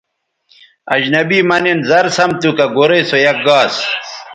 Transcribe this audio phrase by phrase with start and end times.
[0.95, 3.75] اجنبی مہ نِن زر سَم تھو کہ گورئ سو یک گاس